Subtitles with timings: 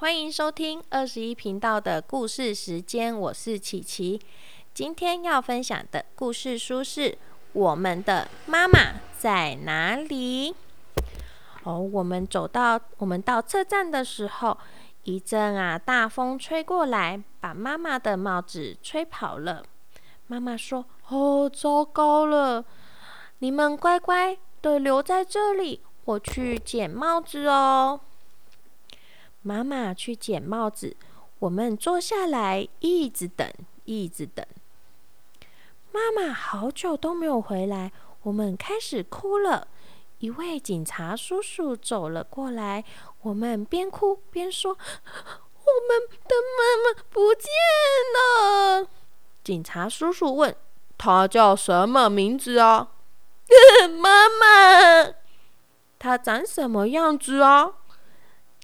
[0.00, 4.18] 欢迎收听二十一频道的故事时间，我是琪琪。
[4.72, 7.10] 今天要分享的故事书是
[7.52, 10.52] 《我们的妈妈在哪里》。
[11.64, 14.56] 哦，我们走到我们到车站的时候，
[15.02, 19.62] 一阵啊大风吹过来，把妈妈的帽子吹跑了。
[20.28, 22.64] 妈妈说：“哦，糟糕了！
[23.40, 28.00] 你们乖乖的留在这里，我去捡帽子哦。”
[29.42, 30.96] 妈妈去捡帽子，
[31.38, 33.50] 我们坐下来，一直等，
[33.84, 34.44] 一直等。
[35.92, 37.90] 妈妈好久都没有回来，
[38.22, 39.66] 我们开始哭了。
[40.18, 42.84] 一位警察叔叔走了过来，
[43.22, 47.48] 我们边哭边说：“我们的妈妈不见
[48.14, 48.86] 了。”
[49.42, 50.54] 警察叔叔问
[50.98, 52.90] ：“她叫什么名字啊？”
[53.98, 55.14] 妈妈，
[55.98, 57.72] 她长什么样子啊？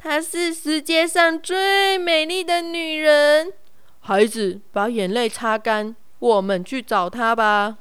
[0.07, 3.53] 她是世界上最美丽的女人。
[3.99, 7.79] 孩子，把眼泪擦干，我们去找她吧。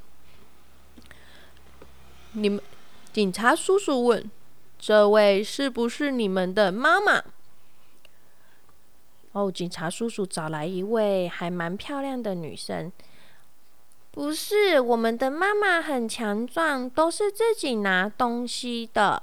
[2.31, 2.59] 你们，
[3.13, 4.31] 警察叔叔问
[4.79, 7.21] ：“这位是不是你们的妈妈？”
[9.33, 12.91] 哦，警察叔叔找来一位还蛮漂亮的女生。
[14.09, 19.21] 不是，我们的妈妈很强壮，都是自己拿东西的。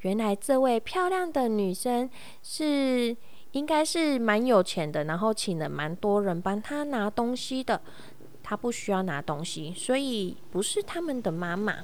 [0.00, 2.08] 原来这位漂亮的女生
[2.42, 3.16] 是
[3.52, 7.80] 应该是蛮有钱的，然后请了蛮多人帮她拿东西的。
[8.42, 11.78] 她不需要拿东西，所以不是他们的妈妈。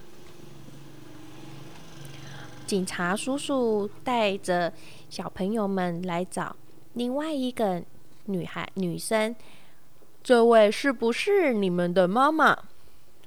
[2.66, 4.72] 警察叔叔带着
[5.10, 6.56] 小朋友们来找
[6.94, 7.82] 另外一个
[8.24, 9.36] 女孩女生，
[10.22, 12.58] 这位是不是你们的妈妈？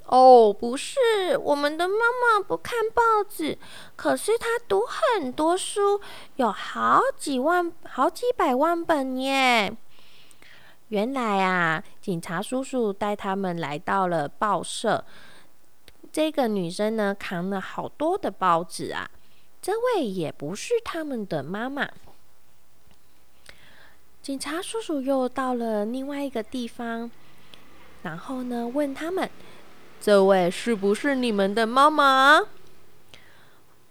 [0.08, 3.58] 哦，不是，我们的妈妈不看报纸，
[3.98, 6.00] 可是她读很多书，
[6.38, 9.76] 有好几万、好几百万本耶。
[10.88, 15.04] 原来啊，警察叔叔带他们来到了报社。
[16.10, 19.12] 这个女生呢，扛了好多的报纸啊。
[19.62, 21.90] 这位也不是他们的妈妈。
[24.22, 27.12] 警察叔叔又到了另外一个地方，
[28.04, 29.30] 然后呢，问他们。
[30.00, 32.42] 这位是不是你们的妈妈？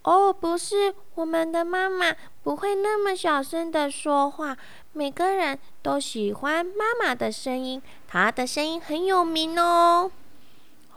[0.03, 4.57] 哦，不是，我们的妈妈不会那么小声的说话。
[4.93, 10.11] 每个人都喜欢妈妈的声音，她的声音很有名哦。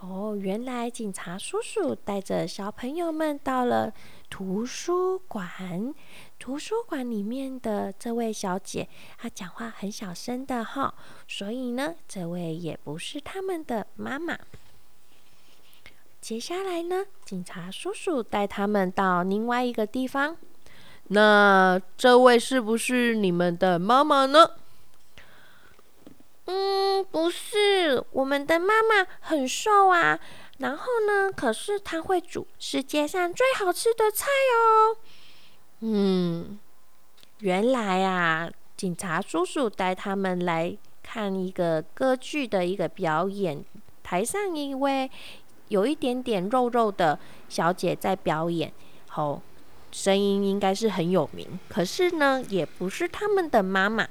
[0.01, 3.91] 哦，原来警察叔叔带着小朋友们到了
[4.29, 5.93] 图书馆。
[6.37, 8.87] 图书馆里面的这位小姐，
[9.17, 10.93] 她讲话很小声的哈，
[11.27, 14.37] 所以呢，这位也不是他们的妈妈。
[16.21, 20.37] 接下来呢，警察叔叔带他们到另外一个地方。
[21.07, 24.51] 那这位是不是你们的妈妈呢？
[26.45, 30.19] 嗯，不是，我们的妈妈很瘦啊。
[30.57, 34.97] 然后呢，可是她会煮世界上最好吃的菜哦。
[35.79, 36.59] 嗯，
[37.39, 43.63] 原来啊，警察叔叔带他们来看一个歌剧的一个表演，
[44.03, 45.09] 台上一位。
[45.69, 48.71] 有一点点肉肉的小姐在表演，
[49.15, 49.41] 哦，
[49.91, 51.59] 声音应该是很有名。
[51.67, 54.07] 可是呢，也不是他们的妈妈。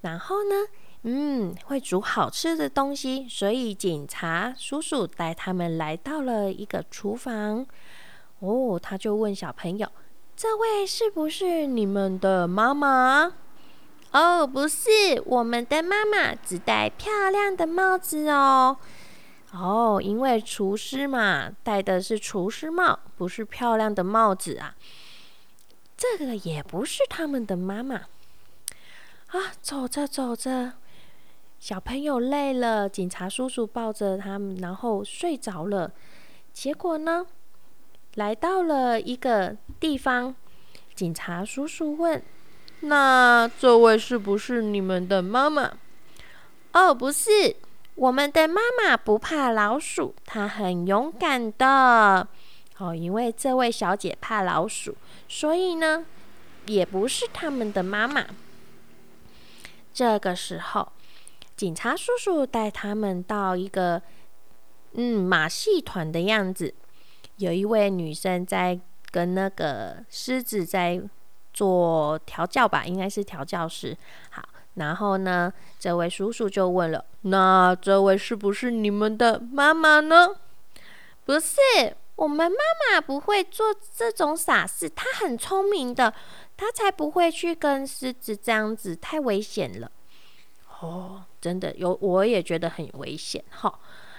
[0.00, 0.54] 然后呢，
[1.02, 7.66] 嗯，会煮好吃的东西，所以警察叔叔带他们来到了一个厨房。
[8.38, 9.88] 哦，他就问小朋友
[10.36, 13.34] ：“这位是不是你们的妈妈？”
[14.10, 14.88] 哦，不是，
[15.26, 18.78] 我们的妈妈只戴漂亮的帽子哦。
[19.52, 24.74] 哦，因为厨师嘛，戴的是厨师帽，不是漂亮的帽子啊。
[25.96, 27.96] 这个也不是他们的妈妈
[29.28, 29.52] 啊。
[29.62, 30.74] 走着走着，
[31.58, 35.90] 小朋友累了，警察叔叔抱着他们，然后睡着了。
[36.52, 37.26] 结果呢，
[38.16, 40.34] 来到了一个地方，
[40.94, 42.22] 警察叔叔问
[42.80, 45.72] ：“那这位是不是你们的妈妈？”
[46.74, 47.56] 哦，不是。
[47.98, 52.28] 我们的妈妈不怕老鼠，她很勇敢的。
[52.76, 54.96] 哦，因为这位小姐怕老鼠，
[55.28, 56.06] 所以呢，
[56.66, 58.24] 也不是他们的妈妈。
[59.92, 60.92] 这个时候，
[61.56, 64.00] 警察叔叔带他们到一个
[64.92, 66.72] 嗯马戏团的样子，
[67.38, 68.78] 有一位女生在
[69.10, 71.02] 跟那个狮子在
[71.52, 73.96] 做调教吧，应该是调教师。
[74.30, 74.40] 好。
[74.78, 80.36] 然后呢，这位叔叔就问了：“那这位是不是你们的妈妈呢
[81.26, 81.56] ？”“不是，
[82.16, 82.56] 我们妈
[82.92, 86.14] 妈不会做这种傻事，她很聪明的，
[86.56, 89.90] 她才不会去跟狮子这样子，太危险了。
[90.80, 93.44] 哦，真的有，我也觉得很危险。
[93.50, 93.78] 哈，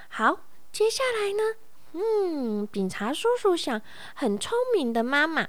[0.10, 0.40] 好，
[0.72, 1.56] 接下来呢？
[1.94, 3.82] 嗯，警察叔叔想，
[4.14, 5.48] 很聪明的妈妈，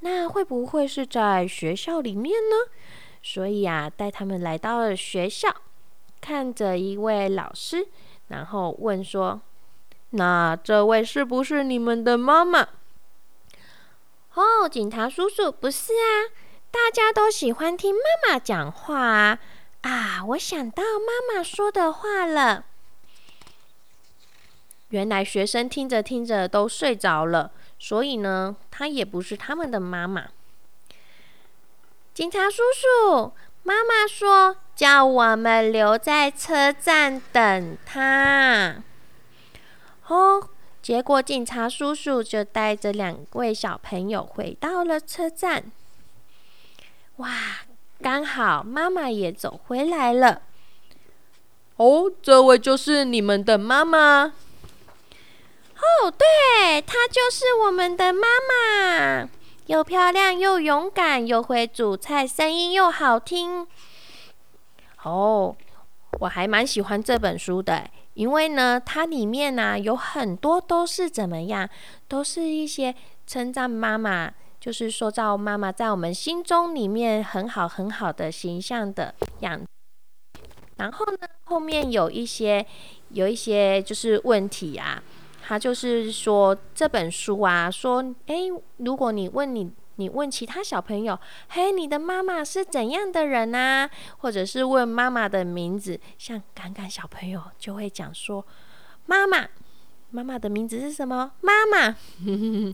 [0.00, 2.56] 那会不会是在学校里面呢？
[3.22, 5.48] 所以啊，带他们来到了学校，
[6.20, 7.86] 看着一位老师，
[8.28, 9.40] 然后问说
[10.10, 12.68] ：“那这位是不是你们的妈妈？”
[14.34, 16.34] 哦，警察叔叔，不是啊，
[16.70, 19.38] 大家都喜欢听妈妈讲话啊。
[19.82, 22.64] 啊，我想到妈妈说的话了。
[24.88, 30.28] 原来学生听着听着都睡着了，所以呢，她也不是他们的妈妈。
[32.14, 33.32] 警察叔叔，
[33.62, 38.82] 妈妈说叫我们留在车站等他。
[40.08, 40.50] 哦，
[40.82, 45.72] 结果警察叔叔就带着两位小朋友回到了车站。
[47.16, 47.30] 哇，
[48.02, 50.42] 刚好妈妈也走回来了。
[51.76, 54.34] 哦，这位就是你们的妈妈。
[55.78, 59.28] 哦，对，她就是我们的妈妈，
[59.66, 63.66] 又漂亮又勇敢，又会煮菜，声音又好听。
[65.04, 65.54] 哦，
[66.18, 71.68] 我还蛮喜欢这本书的，因为呢，它里面呢有很多都是怎么样，
[72.08, 72.94] 都是一些
[73.24, 79.66] 称赞妈妈，就是塑造妈妈在我们心中里面很好很好的形象的样子。
[80.76, 82.66] 然后呢，后面有一些
[83.10, 85.00] 有一些就是问题啊。
[85.44, 91.18] 他就是说这本书啊，说，诶，如果你问你，你问其他小朋友，
[91.48, 93.90] 嘿，你的妈妈是怎样的人啊？
[94.18, 98.46] 或者是问妈妈的名字，像敢敢小朋友就会讲说，
[99.06, 99.48] 妈妈，
[100.10, 101.32] 妈妈的名字是什么？
[101.40, 101.96] 妈妈。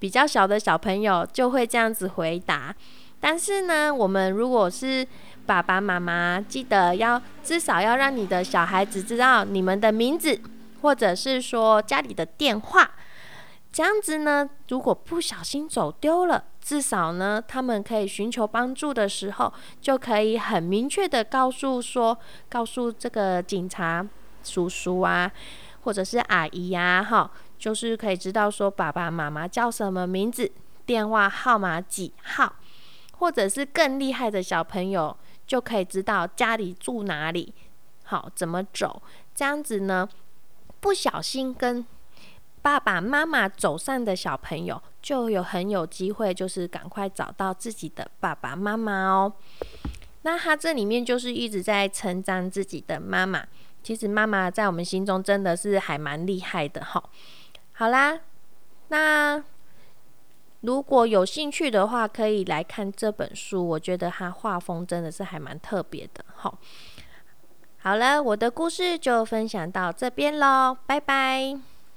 [0.00, 2.74] 比较小的小朋友就会这样子回答。
[3.20, 5.06] 但是呢，我们如果是
[5.44, 10.40] 爸爸妈妈，记得要至少要让你的小孩子知道你们的名字。
[10.82, 12.92] 或者是说家里的电话，
[13.72, 22.16] 这样子呢，如果不小心走丢了，至少呢，他们可以寻求帮助的时候，就可以很明确的告诉说，
[22.48, 24.06] 告诉这个警察
[24.42, 25.30] 叔叔啊，
[25.82, 30.50] 或者是阿姨呀，哈，就是可以知道说爸爸妈妈叫什么名字，
[30.84, 32.54] 电话号码几号，
[33.18, 37.52] 或者是更厉害的小朋友，就可以知道家里住哪里，
[38.04, 39.02] 好怎么走，
[39.34, 40.08] 这样子呢。
[40.86, 41.84] 不小心跟
[42.62, 49.32] 爸爸妈妈走散的小朋友，就有很有机会，就是赶快找到自己的爸爸妈妈哦。
[50.22, 53.44] 那他这里面就是一直在称赞自己的妈妈。
[53.82, 57.02] 其实妈妈在我们心中真的是还蛮厉害的哈。
[57.72, 58.20] 好啦，
[58.86, 59.42] 那
[60.60, 63.66] 如果有兴趣的话，可以来看这本书。
[63.66, 66.56] 我觉得他画风真的是还蛮特别的哈。
[67.86, 71.56] 好了，我的故事就分享到这边喽，拜拜。